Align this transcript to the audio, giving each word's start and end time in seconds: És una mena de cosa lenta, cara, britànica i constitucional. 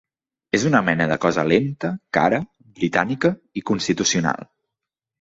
És 0.59 0.63
una 0.69 0.79
mena 0.87 1.07
de 1.11 1.17
cosa 1.25 1.43
lenta, 1.51 1.93
cara, 2.21 2.41
britànica 2.81 3.35
i 3.63 3.67
constitucional. 3.73 4.53